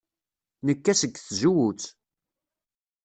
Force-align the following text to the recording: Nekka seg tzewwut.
Nekka 0.65 0.93
seg 1.01 1.13
tzewwut. 1.17 1.83